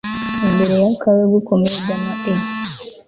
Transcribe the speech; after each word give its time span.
imbere 0.47 0.73
yakawe 0.83 1.23
gukomeye 1.33 1.77
Danae 1.85 2.33